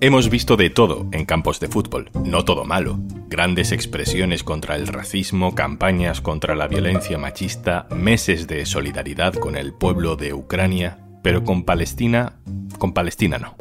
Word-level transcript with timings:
Hemos 0.00 0.30
visto 0.30 0.56
de 0.56 0.68
todo 0.68 1.06
en 1.12 1.24
campos 1.24 1.60
de 1.60 1.68
fútbol, 1.68 2.10
no 2.24 2.44
todo 2.44 2.64
malo. 2.64 2.98
Grandes 3.28 3.70
expresiones 3.70 4.42
contra 4.42 4.74
el 4.74 4.88
racismo, 4.88 5.54
campañas 5.54 6.20
contra 6.20 6.56
la 6.56 6.66
violencia 6.66 7.18
machista, 7.18 7.86
meses 7.94 8.48
de 8.48 8.66
solidaridad 8.66 9.34
con 9.34 9.56
el 9.56 9.72
pueblo 9.72 10.16
de 10.16 10.34
Ucrania, 10.34 10.98
pero 11.22 11.44
con 11.44 11.64
Palestina, 11.64 12.40
con 12.78 12.94
Palestina 12.94 13.38
no. 13.38 13.56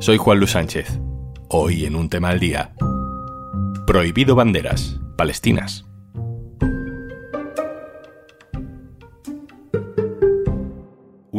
Soy 0.00 0.18
Juan 0.18 0.38
Luis 0.38 0.52
Sánchez. 0.52 1.00
Hoy 1.48 1.84
en 1.84 1.96
un 1.96 2.08
tema 2.08 2.28
al 2.28 2.38
día. 2.38 2.72
Prohibido 3.86 4.36
banderas 4.36 5.00
palestinas. 5.16 5.84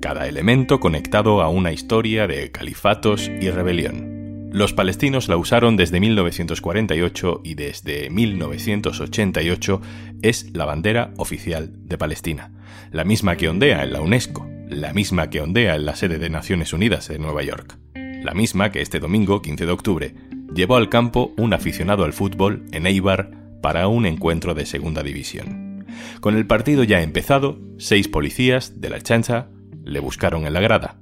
cada 0.00 0.26
elemento 0.26 0.80
conectado 0.80 1.42
a 1.42 1.48
una 1.48 1.72
historia 1.72 2.26
de 2.26 2.50
califatos 2.50 3.28
y 3.28 3.50
rebelión. 3.50 4.50
Los 4.52 4.72
palestinos 4.72 5.28
la 5.28 5.36
usaron 5.36 5.76
desde 5.76 6.00
1948 6.00 7.42
y 7.44 7.54
desde 7.54 8.10
1988 8.10 9.80
es 10.22 10.50
la 10.52 10.64
bandera 10.64 11.12
oficial 11.18 11.70
de 11.86 11.96
Palestina, 11.96 12.50
la 12.90 13.04
misma 13.04 13.36
que 13.36 13.48
ondea 13.48 13.84
en 13.84 13.92
la 13.92 14.00
UNESCO, 14.00 14.48
la 14.68 14.92
misma 14.92 15.30
que 15.30 15.40
ondea 15.40 15.76
en 15.76 15.84
la 15.84 15.94
sede 15.94 16.18
de 16.18 16.30
Naciones 16.30 16.72
Unidas 16.72 17.10
en 17.10 17.22
Nueva 17.22 17.44
York, 17.44 17.78
la 17.94 18.34
misma 18.34 18.72
que 18.72 18.80
este 18.80 18.98
domingo 18.98 19.40
15 19.40 19.66
de 19.66 19.72
octubre 19.72 20.14
llevó 20.52 20.76
al 20.76 20.88
campo 20.88 21.32
un 21.36 21.52
aficionado 21.52 22.04
al 22.04 22.12
fútbol 22.12 22.64
en 22.72 22.86
Eibar 22.86 23.30
para 23.62 23.86
un 23.86 24.04
encuentro 24.04 24.54
de 24.54 24.66
segunda 24.66 25.02
división. 25.04 25.86
Con 26.20 26.36
el 26.36 26.46
partido 26.46 26.82
ya 26.82 27.02
empezado, 27.02 27.58
seis 27.78 28.08
policías 28.08 28.80
de 28.80 28.90
la 28.90 29.00
chancha 29.00 29.48
le 29.84 30.00
buscaron 30.00 30.46
en 30.46 30.52
la 30.52 30.60
grada. 30.60 30.96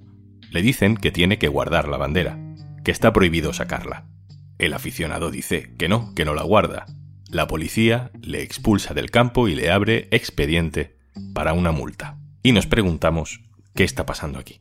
Le 0.51 0.63
dicen 0.63 0.97
que 0.97 1.11
tiene 1.11 1.39
que 1.39 1.49
guardar 1.49 1.89
la 1.89 1.97
bandera, 1.97 2.39
que 2.85 2.91
está 2.91 3.13
prohibido 3.13 3.53
sacarla. 3.53 4.07
El 4.59 4.75
aficionado 4.75 5.31
dice 5.31 5.75
que 5.79 5.89
no, 5.89 6.15
que 6.15 6.25
no 6.25 6.35
la 6.35 6.43
guarda. 6.43 6.87
La 7.31 7.47
policía 7.47 8.11
le 8.21 8.43
expulsa 8.43 8.95
del 8.95 9.11
campo 9.11 9.49
y 9.49 9.55
le 9.55 9.71
abre 9.71 10.09
expediente 10.11 10.97
para 11.35 11.53
una 11.53 11.73
multa. 11.73 12.19
Y 12.43 12.53
nos 12.53 12.67
preguntamos 12.67 13.41
qué 13.75 13.85
está 13.85 14.07
pasando 14.07 14.39
aquí. 14.39 14.59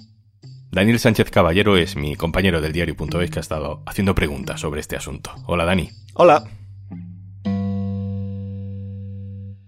Daniel 0.70 1.00
Sánchez 1.00 1.32
Caballero 1.32 1.78
es 1.78 1.96
mi 1.96 2.16
compañero 2.16 2.62
del 2.62 2.74
diario.es 2.74 3.32
que 3.32 3.40
ha 3.40 3.42
estado 3.42 3.82
haciendo 3.86 4.16
preguntas 4.16 4.60
sobre 4.60 4.82
este 4.82 4.98
asunto. 4.98 5.32
Hola 5.46 5.66
Dani. 5.66 5.90
Hola. 6.14 6.44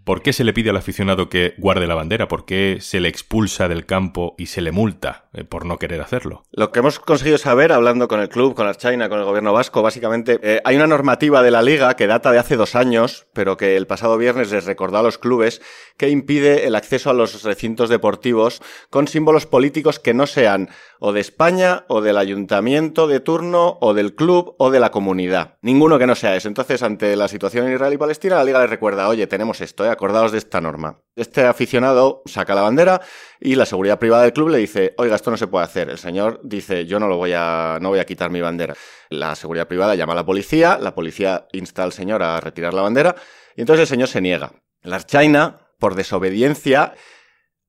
¿Por 0.10 0.24
qué 0.24 0.34
se 0.34 0.44
le 0.44 0.54
pide 0.54 0.72
al 0.72 0.78
aficionado 0.78 1.30
que 1.30 1.54
guarde 1.60 1.86
la 1.86 1.94
bandera? 1.94 2.28
¿Por 2.28 2.44
qué 2.44 2.80
se 2.82 3.00
le 3.00 3.10
expulsa 3.10 3.68
del 3.68 3.86
campo 3.86 4.34
y 4.40 4.48
se 4.48 4.60
le 4.60 4.72
multa 4.72 5.30
eh, 5.34 5.44
por 5.44 5.68
no 5.68 5.78
querer 5.78 6.02
hacerlo? 6.02 6.46
Lo 6.52 6.72
que 6.72 6.80
hemos 6.80 6.98
conseguido 6.98 7.38
saber, 7.38 7.72
hablando 7.72 8.08
con 8.08 8.20
el 8.20 8.28
club, 8.28 8.56
con 8.56 8.66
la 8.66 8.74
China, 8.74 9.08
con 9.08 9.20
el 9.20 9.26
gobierno 9.26 9.54
vasco, 9.54 9.84
básicamente, 9.84 10.40
eh, 10.42 10.62
hay 10.66 10.78
una 10.78 10.88
normativa 10.88 11.44
de 11.44 11.52
la 11.52 11.62
liga 11.62 11.96
que 11.96 12.08
data 12.08 12.32
de 12.32 12.40
hace 12.40 12.56
dos 12.56 12.74
años, 12.74 13.28
pero 13.34 13.56
que 13.56 13.78
el 13.78 13.86
pasado 13.86 14.18
viernes 14.18 14.52
les 14.52 14.66
recordó 14.66 14.98
a 14.98 15.04
los 15.04 15.20
clubes, 15.20 15.62
que 15.96 16.10
impide 16.10 16.66
el 16.66 16.74
acceso 16.74 17.12
a 17.12 17.14
los 17.14 17.44
recintos 17.44 17.88
deportivos 17.88 18.64
con 18.90 19.08
símbolos 19.08 19.46
políticos 19.46 20.00
que 20.00 20.16
no 20.16 20.26
sean 20.26 20.70
o 21.00 21.14
de 21.14 21.22
España, 21.22 21.86
o 21.88 22.02
del 22.02 22.18
ayuntamiento 22.18 23.08
de 23.08 23.22
turno, 23.22 23.78
o 23.80 23.94
del 23.94 24.16
club, 24.16 24.56
o 24.58 24.70
de 24.70 24.80
la 24.80 24.92
comunidad. 24.92 25.56
Ninguno 25.62 25.98
que 25.98 26.06
no 26.06 26.16
sea 26.16 26.36
eso. 26.36 26.50
Entonces, 26.50 26.84
ante 26.84 27.16
la 27.16 27.30
situación 27.30 27.68
en 27.68 27.74
Israel 27.74 27.94
y 27.94 27.98
Palestina, 27.98 28.36
la 28.36 28.44
liga 28.44 28.60
les 28.60 28.70
recuerda, 28.70 29.08
oye, 29.08 29.26
tenemos 29.26 29.62
esto, 29.62 29.86
¿eh? 29.86 29.90
Acordaos 30.00 30.32
de 30.32 30.38
esta 30.38 30.62
norma. 30.62 31.02
Este 31.18 31.44
aficionado 31.44 32.22
saca 32.26 32.56
la 32.56 32.62
bandera 32.62 33.02
y 33.42 33.56
la 33.56 33.66
seguridad 33.66 34.00
privada 34.00 34.24
del 34.24 34.32
club 34.32 34.48
le 34.48 34.60
dice, 34.60 34.94
oiga, 34.98 35.18
esto 35.18 35.30
no 35.30 35.36
se 35.36 35.48
puede 35.48 35.66
hacer. 35.66 35.90
El 35.90 35.98
señor 35.98 36.40
dice, 36.42 36.86
yo 36.86 37.02
no 37.02 37.10
lo 37.10 37.18
voy 37.18 37.34
a, 37.36 37.80
no 37.82 37.90
voy 37.90 38.00
a 38.00 38.06
quitar 38.06 38.32
mi 38.32 38.40
bandera. 38.40 38.76
La 39.10 39.36
seguridad 39.36 39.68
privada 39.68 39.96
llama 39.96 40.14
a 40.14 40.16
la 40.16 40.26
policía, 40.26 40.78
la 40.80 40.96
policía 40.96 41.48
insta 41.52 41.84
al 41.84 41.92
señor 41.92 42.24
a 42.24 42.40
retirar 42.40 42.74
la 42.74 42.82
bandera 42.82 43.14
y 43.58 43.62
entonces 43.62 43.82
el 43.82 43.88
señor 43.88 44.08
se 44.08 44.22
niega. 44.22 44.54
La 44.84 45.02
China, 45.06 45.68
por 45.80 45.96
desobediencia, 45.96 46.94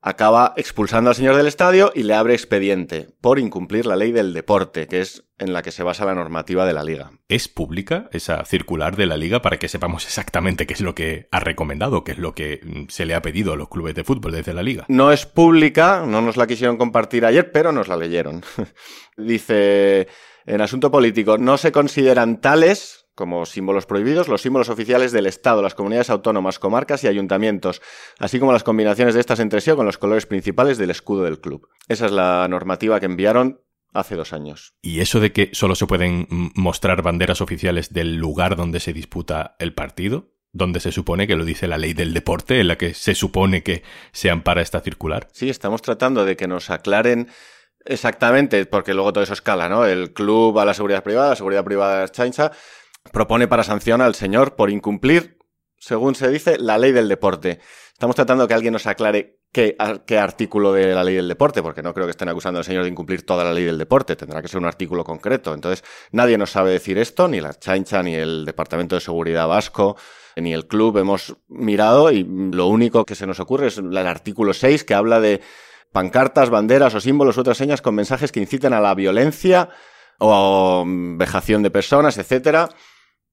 acaba 0.02 0.54
expulsando 0.56 1.10
al 1.10 1.16
señor 1.16 1.36
del 1.36 1.46
estadio 1.46 1.92
y 1.94 2.02
le 2.04 2.14
abre 2.14 2.34
expediente 2.34 3.08
por 3.20 3.38
incumplir 3.38 3.86
la 3.86 3.96
ley 3.96 4.12
del 4.12 4.32
deporte, 4.32 4.86
que 4.86 5.00
es 5.00 5.24
en 5.38 5.52
la 5.52 5.62
que 5.62 5.72
se 5.72 5.82
basa 5.82 6.04
la 6.04 6.14
normativa 6.14 6.66
de 6.66 6.72
la 6.72 6.84
liga. 6.84 7.12
¿Es 7.28 7.48
pública 7.48 8.08
esa 8.12 8.44
circular 8.44 8.96
de 8.96 9.06
la 9.06 9.16
liga 9.16 9.42
para 9.42 9.58
que 9.58 9.68
sepamos 9.68 10.04
exactamente 10.04 10.66
qué 10.66 10.74
es 10.74 10.80
lo 10.80 10.94
que 10.94 11.28
ha 11.30 11.40
recomendado, 11.40 12.04
qué 12.04 12.12
es 12.12 12.18
lo 12.18 12.34
que 12.34 12.60
mm, 12.62 12.88
se 12.88 13.06
le 13.06 13.14
ha 13.14 13.22
pedido 13.22 13.52
a 13.52 13.56
los 13.56 13.68
clubes 13.68 13.94
de 13.94 14.04
fútbol 14.04 14.32
desde 14.32 14.54
la 14.54 14.62
liga? 14.62 14.84
No 14.88 15.12
es 15.12 15.26
pública, 15.26 16.04
no 16.06 16.20
nos 16.20 16.36
la 16.36 16.46
quisieron 16.46 16.76
compartir 16.76 17.24
ayer, 17.24 17.52
pero 17.52 17.72
nos 17.72 17.88
la 17.88 17.96
leyeron. 17.96 18.42
Dice, 19.16 20.08
en 20.46 20.60
asunto 20.60 20.90
político, 20.90 21.38
no 21.38 21.56
se 21.58 21.72
consideran 21.72 22.40
tales 22.40 22.99
como 23.20 23.44
símbolos 23.44 23.84
prohibidos, 23.84 24.28
los 24.28 24.41
símbolos 24.41 24.70
oficiales 24.70 25.12
del 25.12 25.26
Estado, 25.26 25.60
las 25.60 25.75
comunidades 25.75 26.08
autónomas, 26.08 26.58
comarcas 26.58 27.04
y 27.04 27.06
ayuntamientos, 27.06 27.82
así 28.19 28.41
como 28.41 28.50
las 28.50 28.64
combinaciones 28.64 29.12
de 29.12 29.20
estas 29.20 29.41
entre 29.41 29.60
sí 29.60 29.70
o 29.70 29.76
con 29.76 29.84
los 29.84 29.98
colores 29.98 30.25
principales 30.25 30.78
del 30.78 30.88
escudo 30.88 31.25
del 31.25 31.38
club. 31.38 31.69
Esa 31.86 32.06
es 32.06 32.12
la 32.12 32.48
normativa 32.48 32.98
que 32.98 33.04
enviaron 33.04 33.60
hace 33.92 34.16
dos 34.16 34.32
años. 34.32 34.72
¿Y 34.80 35.00
eso 35.00 35.20
de 35.20 35.32
que 35.32 35.50
solo 35.53 35.75
se 35.75 35.86
pueden 35.86 36.28
mostrar 36.54 37.03
banderas 37.03 37.42
oficiales 37.42 37.92
del 37.92 38.16
lugar 38.16 38.56
donde 38.56 38.80
se 38.80 38.94
disputa 38.94 39.54
el 39.59 39.75
partido? 39.75 40.32
donde 40.53 40.80
se 40.80 40.91
supone 40.91 41.28
que 41.28 41.36
lo 41.36 41.44
dice 41.44 41.69
la 41.69 41.78
ley 41.78 41.92
del 41.92 42.12
deporte, 42.12 42.59
en 42.59 42.66
la 42.66 42.76
que 42.76 42.92
se 42.92 43.14
supone 43.14 43.62
que 43.62 43.84
se 44.10 44.30
ampara 44.30 44.62
esta 44.62 44.80
circular. 44.80 45.28
Sí, 45.30 45.48
estamos 45.48 45.80
tratando 45.80 46.25
de 46.25 46.36
que 46.36 46.48
nos 46.48 46.70
aclaren 46.70 47.28
exactamente, 47.84 48.66
porque 48.66 48.94
luego 48.94 49.12
todo 49.12 49.25
eso 49.25 49.32
escala, 49.32 49.69
¿no? 49.69 49.84
El 49.84 50.12
club 50.12 50.59
a 50.59 50.64
la 50.64 50.75
seguridad 50.75 51.03
privada, 51.03 51.30
la 51.30 51.36
seguridad 51.36 51.64
privada 51.64 52.04
es 52.04 52.12
chancha, 52.12 52.53
propone 53.12 53.48
para 53.48 53.64
sanción 53.64 54.00
al 54.00 54.14
señor 54.14 54.56
por 54.56 54.70
incumplir, 54.70 55.38
según 55.78 56.14
se 56.14 56.28
dice, 56.28 56.58
la 56.58 56.78
ley 56.78 56.92
del 56.92 57.08
deporte. 57.08 57.60
Estamos 57.92 58.16
tratando 58.16 58.46
que 58.46 58.54
alguien 58.54 58.72
nos 58.72 58.86
aclare 58.86 59.40
qué, 59.52 59.76
artículo 60.18 60.72
de 60.72 60.94
la 60.94 61.04
ley 61.04 61.16
del 61.16 61.28
deporte, 61.28 61.62
porque 61.62 61.82
no 61.82 61.92
creo 61.92 62.06
que 62.06 62.12
estén 62.12 62.28
acusando 62.28 62.58
al 62.58 62.64
señor 62.64 62.84
de 62.84 62.90
incumplir 62.90 63.26
toda 63.26 63.44
la 63.44 63.52
ley 63.52 63.64
del 63.64 63.78
deporte, 63.78 64.16
tendrá 64.16 64.40
que 64.40 64.48
ser 64.48 64.58
un 64.58 64.66
artículo 64.66 65.04
concreto. 65.04 65.54
Entonces, 65.54 65.84
nadie 66.12 66.38
nos 66.38 66.50
sabe 66.50 66.70
decir 66.70 66.98
esto, 66.98 67.28
ni 67.28 67.40
la 67.40 67.54
chancha, 67.54 68.02
ni 68.02 68.14
el 68.14 68.44
Departamento 68.44 68.94
de 68.94 69.00
Seguridad 69.00 69.48
Vasco, 69.48 69.96
ni 70.36 70.52
el 70.52 70.66
club. 70.66 70.98
Hemos 70.98 71.36
mirado 71.48 72.10
y 72.12 72.24
lo 72.24 72.66
único 72.66 73.04
que 73.04 73.14
se 73.14 73.26
nos 73.26 73.40
ocurre 73.40 73.68
es 73.68 73.78
el 73.78 73.96
artículo 73.96 74.52
6, 74.52 74.84
que 74.84 74.94
habla 74.94 75.20
de 75.20 75.40
pancartas, 75.92 76.50
banderas 76.50 76.94
o 76.94 77.00
símbolos 77.00 77.36
u 77.36 77.40
otras 77.40 77.56
señas 77.58 77.82
con 77.82 77.94
mensajes 77.94 78.32
que 78.32 78.40
inciten 78.40 78.72
a 78.72 78.80
la 78.80 78.94
violencia 78.94 79.68
o 80.18 80.84
vejación 80.86 81.62
de 81.62 81.70
personas, 81.70 82.18
etcétera. 82.18 82.68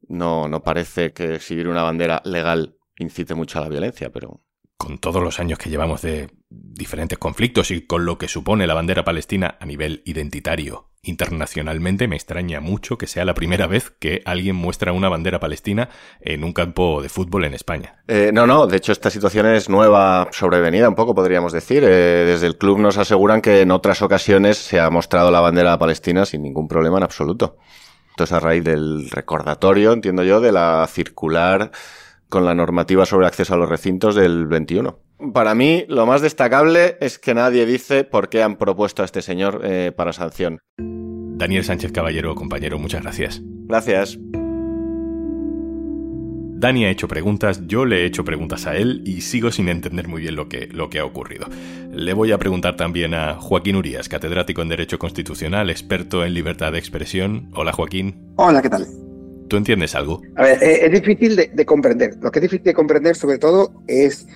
No, 0.08 0.48
no 0.48 0.64
parece 0.64 1.14
que 1.14 1.36
exhibir 1.36 1.68
una 1.68 1.84
bandera 1.84 2.22
legal 2.26 2.78
incite 2.98 3.36
mucho 3.36 3.60
a 3.60 3.62
la 3.62 3.70
violencia, 3.70 4.12
pero 4.12 4.42
con 4.78 5.00
todos 5.00 5.24
los 5.24 5.40
años 5.40 5.58
que 5.58 5.70
llevamos 5.70 6.02
de 6.02 6.30
diferentes 6.50 7.18
conflictos 7.18 7.72
y 7.72 7.86
con 7.86 8.06
lo 8.06 8.18
que 8.18 8.28
supone 8.28 8.68
la 8.68 8.76
bandera 8.76 9.04
palestina 9.04 9.58
a 9.60 9.66
nivel 9.66 10.04
identitario 10.06 10.92
internacionalmente, 11.02 12.08
me 12.08 12.16
extraña 12.16 12.60
mucho 12.60 12.98
que 12.98 13.08
sea 13.08 13.26
la 13.26 13.34
primera 13.34 13.66
vez 13.66 13.92
que 13.92 14.22
alguien 14.26 14.56
muestra 14.56 14.92
una 14.92 15.10
bandera 15.10 15.40
palestina 15.40 15.90
en 16.20 16.44
un 16.44 16.54
campo 16.54 17.02
de 17.02 17.10
fútbol 17.10 17.46
en 17.46 17.54
España. 17.54 18.04
Eh, 18.08 18.32
no, 18.34 18.46
no, 18.46 18.68
de 18.68 18.78
hecho 18.78 18.92
esta 18.92 19.10
situación 19.10 19.48
es 19.48 19.70
nueva, 19.70 20.28
sobrevenida 20.32 20.90
un 20.90 20.96
poco, 20.96 21.16
podríamos 21.16 21.54
decir. 21.54 21.84
Eh, 21.84 22.26
desde 22.26 22.48
el 22.48 22.58
club 22.58 22.80
nos 22.80 22.98
aseguran 22.98 23.42
que 23.42 23.62
en 23.62 23.72
otras 23.72 24.02
ocasiones 24.02 24.58
se 24.58 24.80
ha 24.80 24.90
mostrado 24.90 25.32
la 25.32 25.40
bandera 25.40 25.78
palestina 25.80 26.26
sin 26.26 26.44
ningún 26.44 26.68
problema 26.68 26.98
en 26.98 27.04
absoluto. 27.04 27.58
Esto 28.18 28.24
es 28.24 28.32
a 28.32 28.40
raíz 28.40 28.64
del 28.64 29.12
recordatorio, 29.12 29.94
entiendo 29.94 30.24
yo, 30.24 30.42
de 30.42 30.52
la 30.52 30.88
circular 30.90 31.70
con 32.30 32.46
la 32.46 32.56
normativa 32.56 33.06
sobre 33.06 33.28
acceso 33.28 33.54
a 33.54 33.58
los 33.58 33.70
recintos 33.70 34.16
del 34.16 34.48
21. 34.48 34.98
Para 35.36 35.54
mí, 35.54 35.86
lo 35.88 36.08
más 36.08 36.24
destacable 36.24 36.98
es 37.00 37.20
que 37.20 37.36
nadie 37.36 37.68
dice 37.68 38.06
por 38.06 38.30
qué 38.30 38.42
han 38.42 38.56
propuesto 38.56 39.04
a 39.04 39.06
este 39.06 39.22
señor 39.22 39.62
eh, 39.64 39.92
para 39.96 40.14
sanción. 40.14 40.58
Daniel 40.80 41.64
Sánchez 41.64 41.92
Caballero, 41.92 42.34
compañero, 42.34 42.80
muchas 42.80 43.04
gracias. 43.04 43.40
Gracias. 43.44 44.18
Dani 46.60 46.86
ha 46.86 46.90
hecho 46.90 47.08
preguntas, 47.08 47.62
yo 47.68 47.86
le 47.86 48.02
he 48.02 48.06
hecho 48.06 48.26
preguntas 48.26 48.66
a 48.66 48.76
él 48.76 49.04
y 49.06 49.22
sigo 49.22 49.52
sin 49.52 49.70
entender 49.70 50.08
muy 50.08 50.24
bien 50.24 50.36
lo 50.36 50.50
que, 50.50 50.66
lo 50.66 50.90
que 50.90 50.98
ha 50.98 51.06
ocurrido. 51.06 51.46
Le 51.92 52.14
voy 52.14 52.32
a 52.32 52.40
preguntar 52.40 52.76
también 52.76 53.14
a 53.14 53.36
Joaquín 53.36 53.76
Urias, 53.76 54.10
catedrático 54.10 54.64
en 54.64 54.70
Derecho 54.70 54.98
Constitucional, 54.98 55.70
experto 55.70 56.26
en 56.26 56.34
libertad 56.34 56.72
de 56.72 56.80
expresión. 56.80 57.52
Hola 57.54 57.74
Joaquín. 57.74 58.34
Hola, 58.38 58.64
¿qué 58.64 58.70
tal? 58.70 58.88
¿Tú 59.48 59.56
entiendes 59.56 59.94
algo? 59.94 60.24
A 60.36 60.42
ver, 60.42 60.64
eh, 60.64 60.86
es 60.88 60.92
difícil 60.92 61.36
de, 61.36 61.66
comprender. 61.68 62.16
Lo 62.24 62.32
que 62.32 62.40
es 62.40 62.44
difícil 62.44 62.66
de 62.66 62.74
comprender 62.74 63.16
sobre 63.16 63.38
todo 63.38 63.84
es 63.86 64.28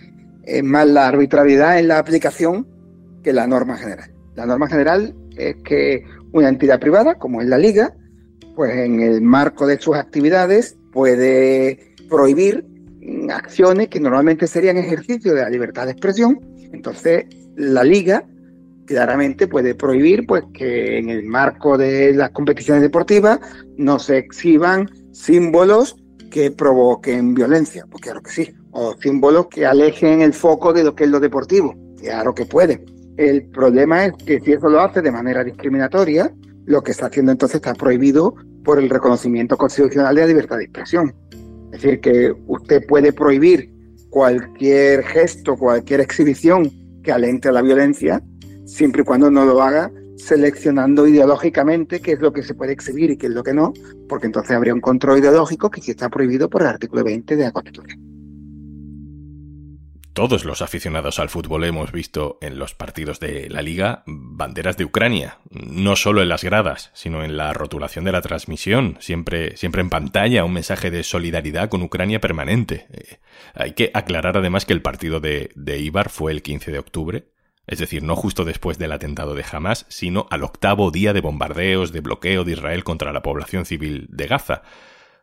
más 0.63 0.87
la 0.87 1.07
arbitrariedad 1.07 1.79
en 1.79 1.87
la 1.87 1.97
aplicación 1.97 2.67
que 3.23 3.33
la 3.33 3.47
norma 3.47 3.77
general. 3.77 4.11
La 4.35 4.45
norma 4.45 4.67
general 4.67 5.15
es 5.37 5.55
que 5.63 6.03
una 6.33 6.49
entidad 6.49 6.79
privada, 6.79 7.15
como 7.15 7.41
es 7.41 7.47
la 7.47 7.57
Liga, 7.57 7.95
pues 8.55 8.75
en 8.75 8.99
el 8.99 9.21
marco 9.21 9.65
de 9.65 9.79
sus 9.79 9.95
actividades 9.95 10.77
puede 10.91 11.90
prohibir 12.11 12.65
acciones 13.31 13.87
que 13.87 13.99
normalmente 13.99 14.45
serían 14.45 14.77
ejercicio 14.77 15.33
de 15.33 15.41
la 15.41 15.49
libertad 15.49 15.85
de 15.85 15.93
expresión. 15.93 16.39
Entonces, 16.73 17.25
la 17.55 17.83
liga 17.83 18.25
claramente 18.85 19.47
puede 19.47 19.73
prohibir 19.73 20.27
pues 20.27 20.43
que 20.53 20.99
en 20.99 21.09
el 21.09 21.23
marco 21.23 21.77
de 21.77 22.13
las 22.13 22.31
competiciones 22.31 22.83
deportivas 22.83 23.39
no 23.77 23.97
se 23.97 24.17
exhiban 24.17 24.89
símbolos 25.13 25.95
que 26.29 26.51
provoquen 26.51 27.33
violencia, 27.33 27.85
pues 27.89 28.01
claro 28.01 28.21
que 28.21 28.31
sí, 28.31 28.53
o 28.71 28.95
símbolos 29.01 29.47
que 29.47 29.65
alejen 29.65 30.21
el 30.21 30.33
foco 30.33 30.73
de 30.73 30.83
lo 30.83 30.95
que 30.95 31.05
es 31.05 31.09
lo 31.09 31.19
deportivo, 31.19 31.75
claro 31.97 32.35
que 32.35 32.45
puede. 32.45 32.83
El 33.17 33.43
problema 33.47 34.05
es 34.05 34.13
que 34.13 34.39
si 34.39 34.53
eso 34.53 34.69
lo 34.69 34.81
hace 34.81 35.01
de 35.01 35.11
manera 35.11 35.43
discriminatoria, 35.43 36.33
lo 36.65 36.81
que 36.81 36.91
está 36.91 37.07
haciendo 37.07 37.31
entonces 37.31 37.55
está 37.55 37.73
prohibido 37.73 38.35
por 38.63 38.79
el 38.79 38.89
reconocimiento 38.89 39.57
constitucional 39.57 40.15
de 40.15 40.21
la 40.21 40.27
libertad 40.27 40.57
de 40.57 40.63
expresión. 40.65 41.13
Es 41.73 41.81
decir, 41.81 41.99
que 42.01 42.33
usted 42.47 42.85
puede 42.87 43.13
prohibir 43.13 43.71
cualquier 44.09 45.03
gesto, 45.03 45.55
cualquier 45.55 46.01
exhibición 46.01 46.69
que 47.03 47.11
alente 47.11 47.49
a 47.49 47.51
la 47.51 47.61
violencia, 47.61 48.21
siempre 48.65 49.01
y 49.01 49.05
cuando 49.05 49.31
no 49.31 49.45
lo 49.45 49.61
haga 49.61 49.91
seleccionando 50.17 51.07
ideológicamente 51.07 51.99
qué 51.99 52.11
es 52.11 52.19
lo 52.19 52.31
que 52.31 52.43
se 52.43 52.53
puede 52.53 52.73
exhibir 52.73 53.09
y 53.09 53.17
qué 53.17 53.27
es 53.27 53.33
lo 53.33 53.43
que 53.43 53.53
no, 53.53 53.73
porque 54.07 54.27
entonces 54.27 54.51
habría 54.51 54.73
un 54.73 54.81
control 54.81 55.19
ideológico 55.19 55.71
que 55.71 55.81
sí 55.81 55.91
está 55.91 56.09
prohibido 56.09 56.49
por 56.49 56.61
el 56.61 56.67
artículo 56.67 57.03
20 57.03 57.35
de 57.35 57.43
la 57.43 57.51
Constitución 57.51 58.10
todos 60.13 60.45
los 60.45 60.61
aficionados 60.61 61.19
al 61.19 61.29
fútbol 61.29 61.63
hemos 61.63 61.91
visto 61.91 62.37
en 62.41 62.59
los 62.59 62.73
partidos 62.75 63.19
de 63.19 63.49
la 63.49 63.61
liga 63.61 64.03
banderas 64.05 64.77
de 64.77 64.85
Ucrania, 64.85 65.39
no 65.49 65.95
solo 65.95 66.21
en 66.21 66.29
las 66.29 66.43
gradas, 66.43 66.91
sino 66.93 67.23
en 67.23 67.37
la 67.37 67.53
rotulación 67.53 68.03
de 68.05 68.11
la 68.11 68.21
transmisión, 68.21 68.97
siempre, 68.99 69.55
siempre 69.57 69.81
en 69.81 69.89
pantalla, 69.89 70.43
un 70.43 70.53
mensaje 70.53 70.91
de 70.91 71.03
solidaridad 71.03 71.69
con 71.69 71.81
Ucrania 71.81 72.19
permanente. 72.19 72.87
Eh, 72.91 73.19
hay 73.53 73.73
que 73.73 73.91
aclarar 73.93 74.37
además 74.37 74.65
que 74.65 74.73
el 74.73 74.81
partido 74.81 75.19
de, 75.19 75.51
de 75.55 75.79
Ibar 75.79 76.09
fue 76.09 76.31
el 76.31 76.41
15 76.41 76.71
de 76.71 76.79
octubre, 76.79 77.31
es 77.67 77.79
decir, 77.79 78.03
no 78.03 78.15
justo 78.15 78.43
después 78.43 78.77
del 78.77 78.91
atentado 78.91 79.33
de 79.33 79.45
Hamas, 79.49 79.85
sino 79.87 80.27
al 80.29 80.43
octavo 80.43 80.91
día 80.91 81.13
de 81.13 81.21
bombardeos, 81.21 81.91
de 81.91 82.01
bloqueo 82.01 82.43
de 82.43 82.53
Israel 82.53 82.83
contra 82.83 83.13
la 83.13 83.21
población 83.21 83.65
civil 83.65 84.07
de 84.09 84.27
Gaza. 84.27 84.63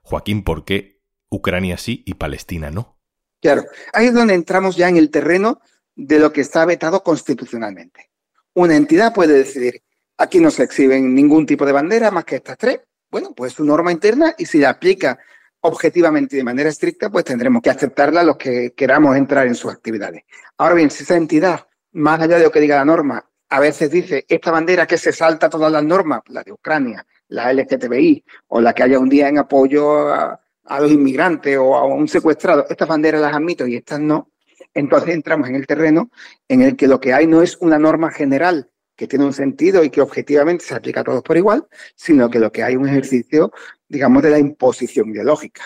Joaquín, 0.03 0.45
¿por 0.45 0.65
qué 0.65 1.03
Ucrania 1.29 1.77
sí 1.77 2.03
y 2.07 2.15
Palestina 2.15 2.71
no? 2.71 2.98
Claro, 3.41 3.65
ahí 3.93 4.07
es 4.07 4.15
donde 4.15 4.35
entramos 4.35 4.77
ya 4.77 4.89
en 4.89 4.97
el 4.97 5.11
terreno 5.11 5.61
de 5.95 6.19
lo 6.19 6.33
que 6.33 6.41
está 6.41 6.65
vetado 6.65 7.03
constitucionalmente. 7.03 8.11
Una 8.55 8.77
entidad 8.77 9.15
puede 9.15 9.35
decidir, 9.35 9.83
aquí 10.17 10.41
no 10.41 10.51
se 10.51 10.65
exhiben 10.65 11.15
ningún 11.15 11.47
tipo 11.47 11.65
de 11.65 11.73
bandera 11.73 12.11
más 12.11 12.25
que 12.25 12.37
estas 12.37 12.59
tres. 12.59 12.81
Bueno, 13.11 13.33
pues 13.35 13.53
su 13.53 13.65
norma 13.65 13.93
interna 13.93 14.35
y 14.37 14.47
si 14.47 14.59
la 14.59 14.71
aplica 14.71 15.19
objetivamente 15.61 16.37
y 16.37 16.39
de 16.39 16.45
manera 16.45 16.69
estricta, 16.69 17.11
pues 17.11 17.25
tendremos 17.25 17.63
que 17.63 17.71
aceptarla 17.71 18.23
los 18.23 18.37
que 18.37 18.75
queramos 18.77 19.17
entrar 19.17 19.47
en 19.47 19.55
sus 19.55 19.73
actividades. 19.73 20.23
Ahora 20.57 20.75
bien, 20.75 20.91
si 20.91 21.05
esa 21.05 21.17
entidad, 21.17 21.67
más 21.93 22.21
allá 22.21 22.39
de 22.39 22.45
lo 22.45 22.51
que 22.51 22.61
diga 22.61 22.77
la 22.77 22.85
norma, 22.85 23.25
a 23.51 23.61
veces 23.61 23.91
dice 23.91 24.27
esta 24.29 24.51
bandera 24.51 24.87
que 24.87 24.99
se 24.99 25.13
salta 25.13 25.49
todas 25.49 25.73
las 25.73 25.83
normas, 25.83 26.21
la 26.27 26.43
de 26.43 26.53
Ucrania, 26.53 27.07
la 27.29 27.53
LGTBI, 27.53 28.25
o 28.49 28.61
la 28.61 28.75
que 28.75 28.83
haya 28.83 28.99
un 28.99 29.09
día 29.09 29.29
en 29.29 29.39
apoyo 29.39 30.13
a, 30.13 30.41
a 30.69 30.81
los 30.81 30.93
inmigrantes 30.93 31.57
o 31.59 31.77
a 31.77 31.85
un 31.85 32.09
secuestrado, 32.09 32.67
estas 32.69 32.89
banderas 32.89 33.21
las 33.21 33.35
admito 33.35 33.67
y 33.67 33.77
estas 33.77 34.01
no, 34.01 34.31
entonces 34.75 35.15
entramos 35.15 35.49
en 35.49 35.57
el 35.57 35.67
terreno 35.67 36.11
en 36.49 36.63
el 36.63 36.77
que 36.77 36.87
lo 36.87 37.01
que 37.01 37.13
hay 37.13 37.27
no 37.27 37.43
es 37.43 37.57
una 37.61 37.79
norma 37.79 38.11
general 38.11 38.71
que 38.97 39.07
tiene 39.07 39.25
un 39.25 39.33
sentido 39.33 39.85
y 39.85 39.91
que 39.91 40.01
objetivamente 40.01 40.65
se 40.65 40.75
aplica 40.75 41.01
a 41.01 41.05
todos 41.05 41.23
por 41.23 41.37
igual, 41.37 41.69
sino 41.95 42.29
que 42.29 42.41
lo 42.41 42.51
que 42.51 42.65
hay 42.65 42.75
es 42.75 42.79
un 42.79 42.89
ejercicio, 42.89 43.53
digamos, 43.89 44.23
de 44.23 44.31
la 44.31 44.39
imposición 44.39 45.11
ideológica. 45.11 45.63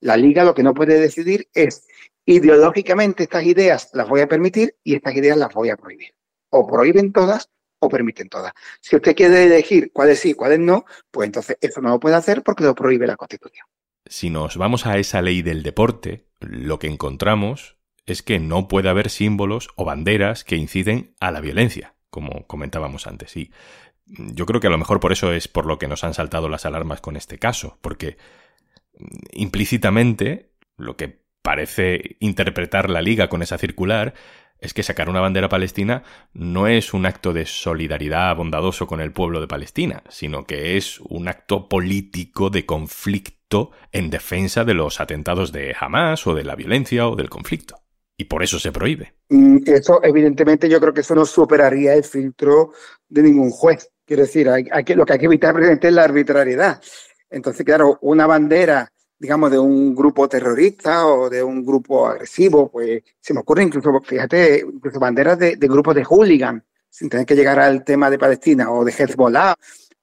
La 0.00 0.16
liga 0.16 0.44
lo 0.44 0.54
que 0.54 0.62
no 0.62 0.74
puede 0.74 1.00
decidir 1.00 1.48
es 1.54 1.86
ideológicamente 2.26 3.22
estas 3.22 3.44
ideas 3.44 3.90
las 3.94 4.08
voy 4.08 4.20
a 4.20 4.28
permitir 4.28 4.76
y 4.84 4.94
estas 4.94 5.16
ideas 5.16 5.38
las 5.38 5.54
voy 5.54 5.70
a 5.70 5.76
prohibir. 5.76 6.14
O 6.50 6.66
prohíben 6.66 7.12
todas 7.12 7.48
o 7.78 7.88
permiten 7.88 8.28
todas. 8.28 8.52
Si 8.80 8.94
usted 8.94 9.16
quiere 9.16 9.44
elegir 9.44 9.90
cuáles 9.92 10.20
sí, 10.20 10.34
cuáles 10.34 10.58
no, 10.58 10.84
pues 11.10 11.26
entonces 11.26 11.56
eso 11.60 11.80
no 11.80 11.90
lo 11.90 12.00
puede 12.00 12.16
hacer 12.16 12.42
porque 12.42 12.64
lo 12.64 12.74
prohíbe 12.74 13.06
la 13.06 13.16
Constitución 13.16 13.66
si 14.08 14.30
nos 14.30 14.56
vamos 14.56 14.86
a 14.86 14.98
esa 14.98 15.22
ley 15.22 15.42
del 15.42 15.62
deporte, 15.62 16.26
lo 16.40 16.78
que 16.78 16.88
encontramos 16.88 17.76
es 18.06 18.22
que 18.22 18.38
no 18.38 18.68
puede 18.68 18.88
haber 18.88 19.10
símbolos 19.10 19.68
o 19.76 19.84
banderas 19.84 20.44
que 20.44 20.56
inciden 20.56 21.14
a 21.20 21.30
la 21.30 21.40
violencia, 21.40 21.94
como 22.10 22.46
comentábamos 22.46 23.06
antes. 23.06 23.36
Y 23.36 23.50
yo 24.06 24.46
creo 24.46 24.60
que 24.60 24.68
a 24.68 24.70
lo 24.70 24.78
mejor 24.78 25.00
por 25.00 25.12
eso 25.12 25.32
es 25.32 25.48
por 25.48 25.66
lo 25.66 25.78
que 25.78 25.88
nos 25.88 26.04
han 26.04 26.14
saltado 26.14 26.48
las 26.48 26.66
alarmas 26.66 27.00
con 27.00 27.16
este 27.16 27.38
caso, 27.38 27.78
porque 27.80 28.16
implícitamente 29.32 30.52
lo 30.76 30.96
que 30.96 31.24
parece 31.42 32.16
interpretar 32.20 32.90
la 32.90 33.02
liga 33.02 33.28
con 33.28 33.42
esa 33.42 33.58
circular 33.58 34.14
es 34.58 34.72
que 34.72 34.82
sacar 34.82 35.10
una 35.10 35.20
bandera 35.20 35.48
palestina 35.48 36.02
no 36.32 36.66
es 36.66 36.94
un 36.94 37.06
acto 37.06 37.32
de 37.32 37.44
solidaridad 37.44 38.34
bondadoso 38.36 38.86
con 38.86 39.00
el 39.00 39.12
pueblo 39.12 39.40
de 39.40 39.48
Palestina, 39.48 40.02
sino 40.08 40.44
que 40.44 40.76
es 40.76 40.98
un 41.00 41.28
acto 41.28 41.68
político 41.68 42.48
de 42.48 42.64
conflicto 42.64 43.35
en 43.92 44.10
defensa 44.10 44.64
de 44.64 44.74
los 44.74 45.00
atentados 45.00 45.52
de 45.52 45.74
Hamas 45.78 46.26
o 46.26 46.34
de 46.34 46.44
la 46.44 46.56
violencia 46.56 47.08
o 47.08 47.16
del 47.16 47.30
conflicto. 47.30 47.76
Y 48.16 48.24
por 48.24 48.42
eso 48.42 48.58
se 48.58 48.72
prohíbe. 48.72 49.14
Mm, 49.28 49.58
eso, 49.66 50.00
evidentemente, 50.02 50.68
yo 50.68 50.80
creo 50.80 50.92
que 50.92 51.02
eso 51.02 51.14
no 51.14 51.26
superaría 51.26 51.94
el 51.94 52.04
filtro 52.04 52.72
de 53.08 53.22
ningún 53.22 53.50
juez. 53.50 53.90
Quiero 54.04 54.22
decir, 54.22 54.48
hay, 54.48 54.84
que, 54.84 54.96
lo 54.96 55.04
que 55.04 55.14
hay 55.14 55.18
que 55.18 55.26
evitar 55.26 55.54
es 55.60 55.92
la 55.92 56.04
arbitrariedad. 56.04 56.80
Entonces, 57.28 57.64
claro, 57.64 57.98
una 58.02 58.26
bandera 58.26 58.90
digamos, 59.18 59.50
de 59.50 59.58
un 59.58 59.94
grupo 59.94 60.28
terrorista 60.28 61.06
o 61.06 61.30
de 61.30 61.42
un 61.42 61.64
grupo 61.64 62.06
agresivo, 62.06 62.70
pues 62.70 63.02
se 63.18 63.32
me 63.32 63.40
ocurre 63.40 63.62
incluso, 63.62 64.00
fíjate, 64.02 64.62
incluso 64.74 65.00
banderas 65.00 65.38
de, 65.38 65.56
grupos 65.56 65.94
de 65.94 66.04
hooligan, 66.04 66.62
sin 66.90 67.08
tener 67.08 67.24
que 67.24 67.34
llegar 67.34 67.58
al 67.58 67.84
tema 67.84 68.10
de 68.10 68.18
Palestina 68.18 68.70
o 68.70 68.84
de 68.84 68.92
Hezbollah, 68.92 69.54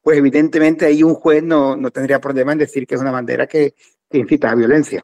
pues 0.04 0.18
evidentemente 0.18 0.86
ahí 0.86 1.02
un 1.02 1.16
juez 1.16 1.42
no, 1.42 1.76
no 1.76 1.90
tendría 1.90 2.20
problema 2.20 2.52
en 2.52 2.60
decir 2.60 2.86
que 2.86 2.96
es 2.96 3.02
una 3.02 3.12
bandera 3.12 3.48
que, 3.48 3.74
incita 4.12 4.52
a 4.52 4.56
violencia. 4.56 5.02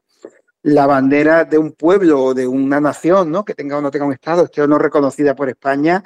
La 0.62 0.86
bandera 0.86 1.46
de 1.46 1.58
un 1.58 1.72
pueblo 1.72 2.22
o 2.22 2.34
de 2.36 2.46
una 2.46 2.80
nación, 2.80 3.32
¿no? 3.32 3.44
que 3.44 3.56
tenga 3.56 3.78
o 3.78 3.82
no 3.82 3.90
tenga 3.90 4.06
un 4.06 4.14
Estado, 4.14 4.44
esté 4.44 4.62
o 4.62 4.68
no 4.68 4.78
reconocida 4.78 5.34
por 5.34 5.50
España, 5.50 6.04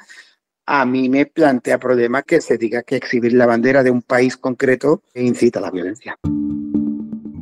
a 0.64 0.86
mí 0.86 1.10
me 1.10 1.26
plantea 1.26 1.78
problema 1.78 2.22
que 2.22 2.40
se 2.40 2.56
diga 2.56 2.82
que 2.82 2.96
exhibir 2.96 3.34
la 3.34 3.44
bandera 3.44 3.82
de 3.82 3.90
un 3.90 4.00
país 4.00 4.38
concreto 4.38 5.02
incita 5.12 5.58
a 5.58 5.62
la 5.62 5.70
violencia. 5.70 6.16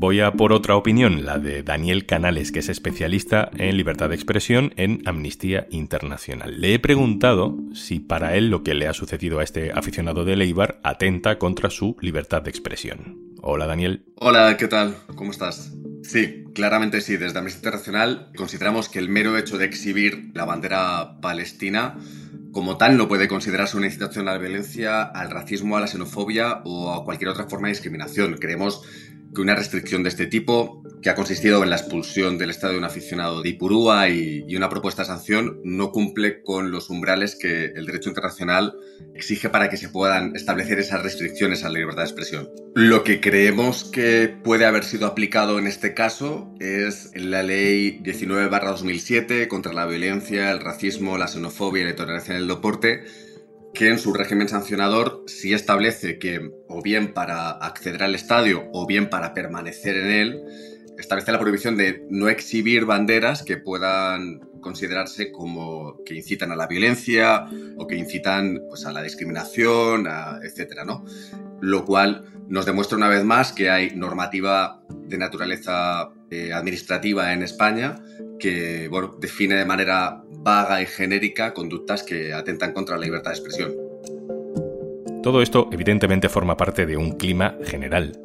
Voy 0.02 0.18
a 0.18 0.32
por 0.32 0.52
otra 0.52 0.74
opinión, 0.74 1.24
la 1.24 1.38
de 1.38 1.62
Daniel 1.62 2.06
Canales, 2.06 2.50
que 2.50 2.58
es 2.58 2.68
especialista 2.68 3.52
en 3.56 3.76
libertad 3.76 4.08
de 4.08 4.16
expresión 4.16 4.74
en 4.76 5.00
Amnistía 5.06 5.68
Internacional. 5.70 6.60
Le 6.60 6.74
he 6.74 6.80
preguntado 6.80 7.56
si 7.72 8.00
para 8.00 8.34
él 8.34 8.48
lo 8.48 8.64
que 8.64 8.74
le 8.74 8.88
ha 8.88 8.94
sucedido 8.94 9.38
a 9.38 9.44
este 9.44 9.70
aficionado 9.70 10.24
de 10.24 10.34
Leibar 10.34 10.80
atenta 10.82 11.38
contra 11.38 11.70
su 11.70 11.96
libertad 12.00 12.42
de 12.42 12.50
expresión. 12.50 13.16
Hola 13.42 13.68
Daniel. 13.68 14.04
Hola, 14.16 14.56
¿qué 14.56 14.66
tal? 14.66 14.96
¿Cómo 15.14 15.30
estás? 15.30 15.72
Sí, 16.02 16.46
claramente 16.52 17.00
sí. 17.00 17.16
Desde 17.16 17.38
Amnistía 17.38 17.60
Internacional 17.60 18.32
consideramos 18.36 18.88
que 18.88 18.98
el 18.98 19.08
mero 19.08 19.38
hecho 19.38 19.56
de 19.56 19.66
exhibir 19.66 20.32
la 20.34 20.44
bandera 20.44 21.20
palestina 21.20 21.96
como 22.52 22.76
tal 22.76 22.98
no 22.98 23.08
puede 23.08 23.28
considerarse 23.28 23.78
una 23.78 23.86
incitación 23.86 24.28
a 24.28 24.32
la 24.32 24.38
violencia, 24.38 25.02
al 25.02 25.30
racismo, 25.30 25.76
a 25.76 25.80
la 25.80 25.86
xenofobia 25.86 26.60
o 26.64 26.92
a 26.92 27.02
cualquier 27.04 27.30
otra 27.30 27.48
forma 27.48 27.68
de 27.68 27.72
discriminación. 27.74 28.36
Creemos 28.36 28.82
que 29.34 29.40
una 29.40 29.54
restricción 29.54 30.02
de 30.02 30.10
este 30.10 30.26
tipo, 30.26 30.82
que 31.00 31.10
ha 31.10 31.14
consistido 31.14 31.62
en 31.62 31.70
la 31.70 31.76
expulsión 31.76 32.38
del 32.38 32.50
Estado 32.50 32.74
de 32.74 32.78
un 32.78 32.84
aficionado 32.84 33.42
de 33.42 33.50
Ipurúa 33.50 34.08
y, 34.08 34.54
una 34.54 34.68
propuesta 34.68 35.02
de 35.02 35.08
sanción, 35.08 35.60
no 35.64 35.90
cumple 35.90 36.42
con 36.42 36.70
los 36.70 36.90
umbrales 36.90 37.36
que 37.36 37.66
el 37.66 37.86
derecho 37.86 38.10
internacional 38.10 38.74
exige 39.14 39.48
para 39.48 39.68
que 39.68 39.76
se 39.76 39.88
puedan 39.88 40.36
establecer 40.36 40.78
esas 40.78 41.02
restricciones 41.02 41.64
a 41.64 41.68
la 41.68 41.78
libertad 41.78 42.02
de 42.02 42.08
expresión. 42.08 42.48
Lo 42.74 43.02
que 43.02 43.20
creemos 43.20 43.84
que 43.84 44.34
puede 44.42 44.66
haber 44.66 44.84
sido 44.84 45.06
aplicado 45.06 45.58
en 45.58 45.66
este 45.66 45.94
caso 45.94 46.54
es 46.60 47.10
la 47.14 47.42
ley 47.42 48.00
19-2007 48.02 49.48
contra 49.48 49.72
la 49.72 49.86
violencia, 49.86 50.50
el 50.50 50.60
racismo, 50.60 51.18
la 51.18 51.28
xenofobia 51.28 51.82
y 51.82 51.84
la 51.84 51.90
intolerancia 51.90 52.34
en 52.34 52.42
el 52.42 52.48
deporte, 52.48 53.04
que 53.74 53.88
en 53.88 53.98
su 53.98 54.12
régimen 54.12 54.48
sancionador 54.48 55.24
sí 55.26 55.54
establece 55.54 56.18
que 56.18 56.50
o 56.68 56.82
bien 56.82 57.14
para 57.14 57.50
acceder 57.50 58.02
al 58.02 58.14
estadio 58.14 58.64
o 58.72 58.86
bien 58.86 59.08
para 59.08 59.34
permanecer 59.34 59.96
en 59.96 60.10
él 60.10 60.42
establece 60.98 61.32
la 61.32 61.38
prohibición 61.38 61.76
de 61.76 62.06
no 62.10 62.28
exhibir 62.28 62.84
banderas 62.84 63.42
que 63.42 63.56
puedan 63.56 64.40
considerarse 64.60 65.32
como 65.32 66.02
que 66.04 66.14
incitan 66.14 66.52
a 66.52 66.56
la 66.56 66.66
violencia 66.66 67.46
o 67.76 67.86
que 67.86 67.96
incitan 67.96 68.60
pues, 68.68 68.86
a 68.86 68.92
la 68.92 69.02
discriminación, 69.02 70.06
etcétera, 70.42 70.84
¿no? 70.84 71.04
Lo 71.60 71.84
cual 71.84 72.24
nos 72.48 72.66
demuestra 72.66 72.96
una 72.96 73.08
vez 73.08 73.24
más 73.24 73.52
que 73.52 73.70
hay 73.70 73.96
normativa 73.96 74.82
de 74.88 75.18
naturaleza 75.18 76.12
eh, 76.32 76.52
administrativa 76.52 77.32
en 77.34 77.42
España 77.42 77.96
que 78.40 78.88
bueno, 78.88 79.16
define 79.20 79.54
de 79.54 79.66
manera 79.66 80.24
vaga 80.30 80.80
y 80.80 80.86
genérica 80.86 81.52
conductas 81.52 82.02
que 82.02 82.32
atentan 82.32 82.72
contra 82.72 82.96
la 82.96 83.04
libertad 83.04 83.32
de 83.32 83.36
expresión. 83.36 83.72
Todo 85.22 85.42
esto 85.42 85.68
evidentemente 85.70 86.30
forma 86.30 86.56
parte 86.56 86.86
de 86.86 86.96
un 86.96 87.18
clima 87.18 87.56
general, 87.64 88.18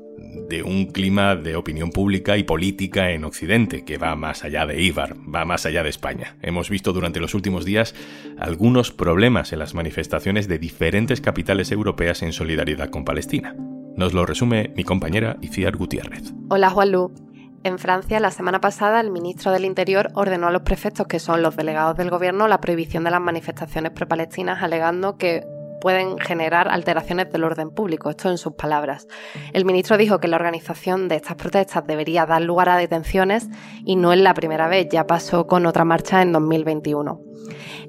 de 0.50 0.64
un 0.64 0.86
clima 0.88 1.36
de 1.36 1.58
opinión 1.58 1.92
pública 1.92 2.38
y 2.38 2.44
política 2.44 3.12
en 3.12 3.26
Occidente 3.26 3.84
que 3.84 3.98
va 3.98 4.16
más 4.16 4.46
allá 4.46 4.66
de 4.66 4.82
Ibar, 4.82 5.18
va 5.18 5.44
más 5.44 5.66
allá 5.66 5.84
de 5.84 5.90
España. 5.90 6.38
Hemos 6.42 6.70
visto 6.70 6.94
durante 6.94 7.20
los 7.20 7.34
últimos 7.34 7.66
días 7.66 7.94
algunos 8.40 8.92
problemas 8.92 9.52
en 9.52 9.60
las 9.60 9.76
manifestaciones 9.76 10.48
de 10.48 10.60
diferentes 10.60 11.20
capitales 11.20 11.74
europeas 11.74 12.24
en 12.24 12.32
solidaridad 12.32 12.90
con 12.90 13.04
Palestina. 13.04 13.54
Nos 13.98 14.14
lo 14.14 14.26
resume 14.26 14.72
mi 14.78 14.84
compañera 14.86 15.38
Iciar 15.42 15.76
Gutiérrez. 15.76 16.34
Hola 16.50 16.70
Juanlu. 16.70 17.26
En 17.67 17.79
Francia, 17.79 18.21
la 18.21 18.31
semana 18.31 18.62
pasada, 18.62 19.01
el 19.01 19.12
ministro 19.12 19.51
del 19.51 19.65
Interior 19.65 20.09
ordenó 20.13 20.47
a 20.47 20.51
los 20.51 20.62
prefectos, 20.62 21.05
que 21.05 21.19
son 21.19 21.41
los 21.41 21.57
delegados 21.57 21.97
del 21.97 22.09
gobierno, 22.09 22.47
la 22.47 22.62
prohibición 22.62 23.03
de 23.03 23.12
las 23.12 23.19
manifestaciones 23.19 23.91
pro-palestinas, 23.91 24.63
alegando 24.63 25.17
que 25.17 25.45
pueden 25.88 26.17
generar 26.17 26.67
alteraciones 26.67 27.32
del 27.32 27.46
orden 27.46 27.70
público, 27.70 28.10
esto 28.10 28.29
en 28.29 28.38
sus 28.38 28.51
palabras. 28.56 29.08
El 29.53 29.63
ministro 29.63 29.96
dijo 29.96 30.20
que 30.20 30.27
la 30.27 30.36
organización 30.36 31.08
de 31.08 31.15
estas 31.15 31.36
protestas 31.36 31.88
debería 31.88 32.25
dar 32.25 32.41
lugar 32.41 32.67
a 32.67 32.75
detenciones 32.75 33.48
y 33.86 33.96
no 33.96 34.12
es 34.12 34.20
la 34.20 34.34
primera 34.34 34.67
vez, 34.67 34.89
ya 34.91 35.08
pasó 35.08 35.48
con 35.48 35.65
otra 35.65 35.86
marcha 35.86 36.22
en 36.22 36.34
2021. 36.34 37.22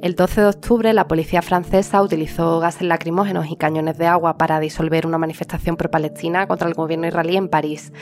El 0.00 0.14
12 0.14 0.42
de 0.42 0.46
octubre, 0.46 0.92
la 0.92 1.08
policía 1.08 1.42
francesa 1.42 2.00
utilizó 2.02 2.60
gases 2.60 2.82
lacrimógenos 2.82 3.50
y 3.50 3.56
cañones 3.56 3.98
de 3.98 4.06
agua 4.06 4.38
para 4.38 4.60
disolver 4.60 5.04
una 5.06 5.18
manifestación 5.18 5.76
pro-palestina 5.76 6.46
contra 6.46 6.68
el 6.68 6.74
gobierno 6.74 7.08
israelí 7.08 7.36
en 7.36 7.48
París. 7.48 7.92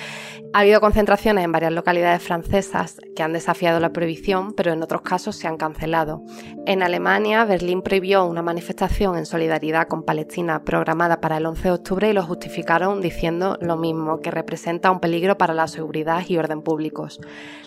Ha 0.52 0.60
habido 0.60 0.80
concentraciones 0.80 1.44
en 1.44 1.52
varias 1.52 1.72
localidades 1.72 2.22
francesas 2.22 2.98
que 3.14 3.22
han 3.22 3.32
desafiado 3.32 3.80
la 3.80 3.92
prohibición, 3.92 4.52
pero 4.52 4.72
en 4.72 4.82
otros 4.82 5.02
casos 5.02 5.36
se 5.36 5.48
han 5.48 5.56
cancelado. 5.56 6.22
En 6.66 6.82
Alemania, 6.82 7.44
Berlín 7.44 7.82
prohibió 7.82 8.26
una 8.26 8.42
manifestación 8.42 9.16
en 9.16 9.26
solidaridad 9.26 9.85
con 9.86 10.02
Palestina 10.02 10.62
programada 10.64 11.20
para 11.20 11.36
el 11.36 11.46
11 11.46 11.62
de 11.62 11.74
octubre 11.74 12.10
y 12.10 12.12
lo 12.12 12.22
justificaron 12.22 13.00
diciendo 13.00 13.58
lo 13.60 13.76
mismo, 13.76 14.20
que 14.20 14.30
representa 14.30 14.90
un 14.90 15.00
peligro 15.00 15.38
para 15.38 15.54
la 15.54 15.68
seguridad 15.68 16.22
y 16.26 16.36
orden 16.36 16.62
públicos. 16.62 17.20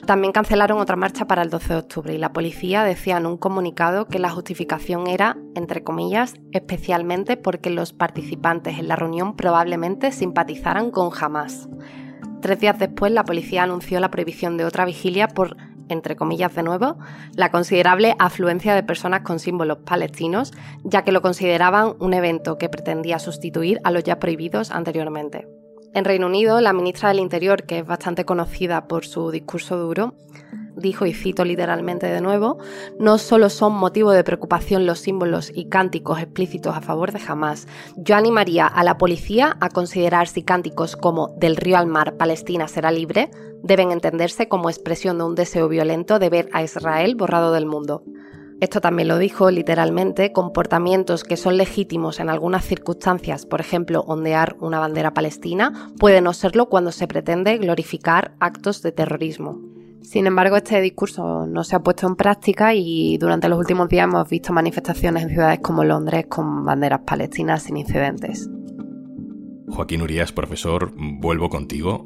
También 0.05 0.33
cancelaron 0.33 0.79
otra 0.79 0.95
marcha 0.95 1.27
para 1.27 1.41
el 1.41 1.49
12 1.49 1.73
de 1.73 1.79
octubre 1.79 2.13
y 2.13 2.17
la 2.17 2.33
policía 2.33 2.83
decía 2.83 3.17
en 3.17 3.25
un 3.25 3.37
comunicado 3.37 4.07
que 4.07 4.19
la 4.19 4.29
justificación 4.29 5.07
era, 5.07 5.37
entre 5.55 5.83
comillas, 5.83 6.35
especialmente 6.51 7.37
porque 7.37 7.69
los 7.69 7.93
participantes 7.93 8.79
en 8.79 8.87
la 8.87 8.95
reunión 8.95 9.35
probablemente 9.35 10.11
simpatizaran 10.11 10.91
con 10.91 11.09
Hamas. 11.19 11.69
Tres 12.41 12.59
días 12.59 12.79
después, 12.79 13.11
la 13.11 13.25
policía 13.25 13.63
anunció 13.63 13.99
la 13.99 14.11
prohibición 14.11 14.55
de 14.55 14.63
otra 14.63 14.85
vigilia 14.85 15.27
por, 15.27 15.57
entre 15.89 16.15
comillas 16.15 16.55
de 16.55 16.63
nuevo, 16.63 16.97
la 17.35 17.51
considerable 17.51 18.15
afluencia 18.19 18.73
de 18.73 18.83
personas 18.83 19.21
con 19.21 19.39
símbolos 19.39 19.79
palestinos, 19.79 20.53
ya 20.83 21.03
que 21.03 21.11
lo 21.11 21.21
consideraban 21.21 21.95
un 21.99 22.13
evento 22.13 22.57
que 22.57 22.69
pretendía 22.69 23.19
sustituir 23.19 23.81
a 23.83 23.91
los 23.91 24.03
ya 24.03 24.19
prohibidos 24.19 24.71
anteriormente. 24.71 25.47
En 25.93 26.05
Reino 26.05 26.27
Unido, 26.27 26.61
la 26.61 26.71
ministra 26.71 27.09
del 27.09 27.19
Interior, 27.19 27.63
que 27.63 27.79
es 27.79 27.85
bastante 27.85 28.23
conocida 28.23 28.87
por 28.87 29.05
su 29.05 29.31
discurso 29.31 29.75
duro, 29.77 30.13
dijo, 30.79 31.05
y 31.05 31.13
cito 31.13 31.45
literalmente 31.45 32.07
de 32.07 32.21
nuevo, 32.21 32.57
no 32.99 33.17
solo 33.17 33.49
son 33.49 33.73
motivo 33.73 34.11
de 34.11 34.23
preocupación 34.23 34.85
los 34.85 34.99
símbolos 34.99 35.51
y 35.53 35.65
cánticos 35.69 36.19
explícitos 36.19 36.75
a 36.75 36.81
favor 36.81 37.11
de 37.11 37.21
Hamas. 37.27 37.67
Yo 37.95 38.15
animaría 38.15 38.67
a 38.67 38.83
la 38.83 38.97
policía 38.97 39.57
a 39.59 39.69
considerar 39.69 40.27
si 40.27 40.43
cánticos 40.43 40.95
como 40.95 41.29
del 41.37 41.55
río 41.55 41.77
al 41.77 41.87
mar 41.87 42.17
Palestina 42.17 42.67
será 42.67 42.91
libre 42.91 43.29
deben 43.63 43.91
entenderse 43.91 44.47
como 44.47 44.69
expresión 44.69 45.17
de 45.17 45.23
un 45.25 45.35
deseo 45.35 45.67
violento 45.67 46.19
de 46.19 46.29
ver 46.29 46.49
a 46.53 46.63
Israel 46.63 47.15
borrado 47.15 47.51
del 47.51 47.65
mundo. 47.65 48.03
Esto 48.59 48.81
también 48.81 49.07
lo 49.07 49.17
dijo 49.17 49.51
literalmente, 49.51 50.33
comportamientos 50.33 51.23
que 51.23 51.37
son 51.37 51.55
legítimos 51.55 52.19
en 52.19 52.29
algunas 52.29 52.65
circunstancias, 52.65 53.45
por 53.45 53.61
ejemplo, 53.61 54.01
ondear 54.01 54.57
una 54.59 54.79
bandera 54.79 55.13
palestina, 55.13 55.91
puede 55.97 56.19
no 56.19 56.33
serlo 56.33 56.67
cuando 56.67 56.91
se 56.91 57.07
pretende 57.07 57.57
glorificar 57.57 58.35
actos 58.39 58.81
de 58.81 58.91
terrorismo. 58.91 59.61
Sin 60.01 60.25
embargo, 60.27 60.55
este 60.57 60.81
discurso 60.81 61.45
no 61.45 61.63
se 61.63 61.75
ha 61.75 61.79
puesto 61.79 62.07
en 62.07 62.15
práctica 62.15 62.73
y 62.73 63.17
durante 63.17 63.49
los 63.49 63.59
últimos 63.59 63.89
días 63.89 64.05
hemos 64.05 64.29
visto 64.29 64.53
manifestaciones 64.53 65.23
en 65.23 65.29
ciudades 65.29 65.59
como 65.59 65.83
Londres 65.83 66.25
con 66.27 66.65
banderas 66.65 67.01
palestinas 67.05 67.63
sin 67.63 67.77
incidentes. 67.77 68.49
Joaquín 69.67 70.01
Urias, 70.01 70.31
profesor, 70.31 70.91
vuelvo 70.95 71.49
contigo. 71.49 72.05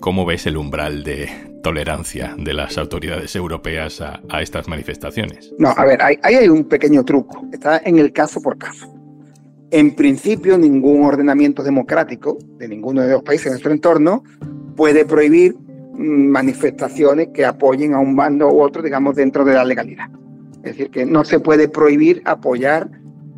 ¿Cómo 0.00 0.24
ves 0.24 0.46
el 0.46 0.56
umbral 0.56 1.02
de 1.02 1.28
tolerancia 1.62 2.34
de 2.38 2.52
las 2.52 2.78
autoridades 2.78 3.34
europeas 3.34 4.00
a, 4.00 4.20
estas 4.40 4.68
manifestaciones? 4.68 5.52
No, 5.58 5.70
a 5.70 5.84
ver, 5.84 6.00
ahí 6.02 6.18
hay 6.22 6.48
un 6.48 6.64
pequeño 6.64 7.04
truco. 7.04 7.44
Está 7.52 7.78
en 7.84 7.98
el 7.98 8.12
caso 8.12 8.40
por 8.40 8.58
caso. 8.58 8.92
En 9.72 9.94
principio, 9.94 10.58
ningún 10.58 11.02
ordenamiento 11.02 11.62
democrático 11.62 12.36
de 12.58 12.68
ninguno 12.68 13.00
de 13.00 13.12
los 13.12 13.22
países 13.22 13.46
de 13.46 13.50
nuestro 13.52 13.72
entorno 13.72 14.22
puede 14.76 15.06
prohibir 15.06 15.56
manifestaciones 15.92 17.28
que 17.34 17.44
apoyen 17.44 17.94
a 17.94 17.98
un 17.98 18.16
bando 18.16 18.48
u 18.48 18.60
otro, 18.60 18.82
digamos, 18.82 19.14
dentro 19.16 19.44
de 19.44 19.54
la 19.54 19.64
legalidad. 19.64 20.08
Es 20.56 20.76
decir, 20.76 20.90
que 20.90 21.04
no 21.04 21.24
se 21.24 21.40
puede 21.40 21.68
prohibir 21.68 22.22
apoyar 22.24 22.88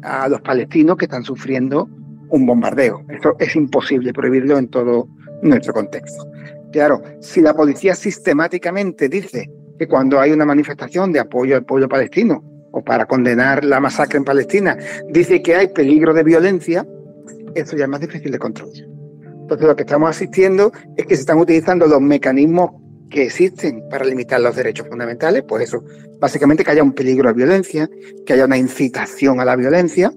a 0.02 0.28
los 0.28 0.40
palestinos 0.42 0.96
que 0.96 1.06
están 1.06 1.24
sufriendo 1.24 1.88
un 2.28 2.46
bombardeo. 2.46 3.04
Eso 3.08 3.36
es 3.38 3.56
imposible 3.56 4.12
prohibirlo 4.12 4.58
en 4.58 4.68
todo 4.68 5.08
nuestro 5.42 5.72
contexto. 5.72 6.26
Claro, 6.72 7.00
si 7.20 7.40
la 7.40 7.54
policía 7.54 7.94
sistemáticamente 7.94 9.08
dice 9.08 9.50
que 9.78 9.86
cuando 9.86 10.20
hay 10.20 10.32
una 10.32 10.44
manifestación 10.44 11.12
de 11.12 11.20
apoyo 11.20 11.56
al 11.56 11.64
pueblo 11.64 11.88
palestino 11.88 12.42
o 12.72 12.82
para 12.82 13.06
condenar 13.06 13.64
la 13.64 13.80
masacre 13.80 14.18
en 14.18 14.24
Palestina, 14.24 14.76
dice 15.08 15.42
que 15.42 15.54
hay 15.54 15.68
peligro 15.68 16.12
de 16.12 16.24
violencia, 16.24 16.86
eso 17.54 17.76
ya 17.76 17.84
es 17.84 17.90
más 17.90 18.00
difícil 18.00 18.32
de 18.32 18.38
controlar. 18.38 18.93
Entonces 19.44 19.66
lo 19.66 19.76
que 19.76 19.82
estamos 19.82 20.08
asistiendo 20.08 20.72
es 20.96 21.04
que 21.04 21.16
se 21.16 21.20
están 21.20 21.38
utilizando 21.38 21.86
los 21.86 22.00
mecanismos 22.00 22.70
que 23.10 23.24
existen 23.24 23.86
para 23.90 24.06
limitar 24.06 24.40
los 24.40 24.56
derechos 24.56 24.88
fundamentales, 24.88 25.44
pues 25.46 25.64
eso, 25.64 25.84
básicamente 26.18 26.64
que 26.64 26.70
haya 26.70 26.82
un 26.82 26.94
peligro 26.94 27.28
de 27.28 27.34
violencia, 27.34 27.90
que 28.24 28.32
haya 28.32 28.46
una 28.46 28.56
incitación 28.56 29.40
a 29.40 29.44
la 29.44 29.54
violencia, 29.54 30.14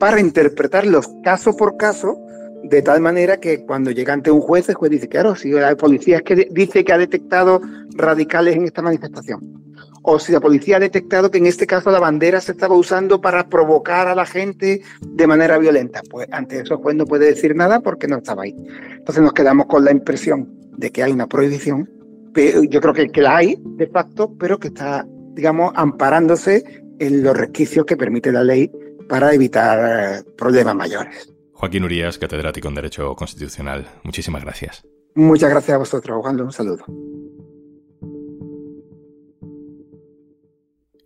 para 0.00 0.20
interpretarlos 0.20 1.08
caso 1.22 1.56
por 1.56 1.76
caso, 1.76 2.18
de 2.64 2.82
tal 2.82 3.00
manera 3.00 3.38
que 3.38 3.64
cuando 3.64 3.92
llega 3.92 4.12
ante 4.12 4.32
un 4.32 4.40
juez, 4.40 4.68
el 4.68 4.74
juez 4.74 4.90
dice, 4.90 5.08
claro, 5.08 5.36
si 5.36 5.52
la 5.52 5.76
policía 5.76 6.16
es 6.16 6.22
que 6.22 6.48
dice 6.50 6.84
que 6.84 6.92
ha 6.92 6.98
detectado 6.98 7.60
radicales 7.94 8.56
en 8.56 8.64
esta 8.64 8.82
manifestación, 8.82 9.59
o 10.02 10.18
si 10.18 10.32
la 10.32 10.40
policía 10.40 10.76
ha 10.76 10.80
detectado 10.80 11.30
que 11.30 11.38
en 11.38 11.46
este 11.46 11.66
caso 11.66 11.90
la 11.90 12.00
bandera 12.00 12.40
se 12.40 12.52
estaba 12.52 12.74
usando 12.74 13.20
para 13.20 13.48
provocar 13.48 14.08
a 14.08 14.14
la 14.14 14.26
gente 14.26 14.82
de 15.00 15.26
manera 15.26 15.58
violenta. 15.58 16.02
Pues 16.10 16.28
ante 16.32 16.60
eso 16.60 16.80
pues 16.80 16.96
no 16.96 17.04
puede 17.04 17.26
decir 17.26 17.54
nada 17.54 17.80
porque 17.80 18.08
no 18.08 18.18
estaba 18.18 18.44
ahí. 18.44 18.54
Entonces 18.92 19.22
nos 19.22 19.32
quedamos 19.32 19.66
con 19.66 19.84
la 19.84 19.92
impresión 19.92 20.48
de 20.76 20.90
que 20.90 21.02
hay 21.02 21.12
una 21.12 21.26
prohibición, 21.26 21.88
pero 22.32 22.62
yo 22.64 22.80
creo 22.80 22.94
que, 22.94 23.08
que 23.08 23.20
la 23.20 23.36
hay 23.36 23.56
de 23.60 23.86
facto, 23.86 24.34
pero 24.38 24.58
que 24.58 24.68
está, 24.68 25.06
digamos, 25.34 25.72
amparándose 25.74 26.64
en 26.98 27.22
los 27.22 27.36
resquicios 27.36 27.84
que 27.84 27.96
permite 27.96 28.32
la 28.32 28.44
ley 28.44 28.70
para 29.08 29.34
evitar 29.34 30.20
eh, 30.20 30.24
problemas 30.36 30.74
mayores. 30.74 31.32
Joaquín 31.52 31.84
Urias, 31.84 32.16
catedrático 32.16 32.68
en 32.68 32.74
Derecho 32.74 33.14
Constitucional, 33.14 33.86
muchísimas 34.02 34.42
gracias. 34.42 34.82
Muchas 35.14 35.50
gracias 35.50 35.74
a 35.74 35.78
vosotros, 35.78 36.18
Juan. 36.22 36.40
Un 36.40 36.52
saludo. 36.52 36.84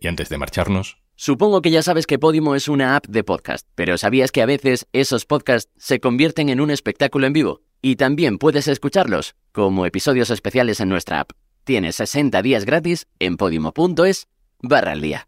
Antes 0.07 0.29
de 0.29 0.37
marcharnos... 0.37 0.97
Supongo 1.17 1.61
que 1.61 1.71
ya 1.71 1.81
sabes 1.81 2.07
que 2.07 2.19
Podimo 2.19 2.55
es 2.55 2.67
una 2.67 2.97
app 2.97 3.05
de 3.07 3.23
podcast, 3.23 3.65
pero 3.75 3.97
¿sabías 3.97 4.33
que 4.33 4.41
a 4.41 4.45
veces 4.45 4.85
esos 4.91 5.25
podcasts 5.25 5.71
se 5.77 6.01
convierten 6.01 6.49
en 6.49 6.59
un 6.59 6.71
espectáculo 6.71 7.25
en 7.25 7.31
vivo? 7.31 7.61
Y 7.81 7.95
también 7.95 8.37
puedes 8.37 8.67
escucharlos 8.67 9.35
como 9.53 9.85
episodios 9.85 10.29
especiales 10.29 10.81
en 10.81 10.89
nuestra 10.89 11.21
app. 11.21 11.31
Tienes 11.63 11.95
60 11.95 12.41
días 12.41 12.65
gratis 12.65 13.07
en 13.19 13.37
podimo.es 13.37 14.27
barra 14.61 14.91
al 14.91 15.01
día. 15.01 15.27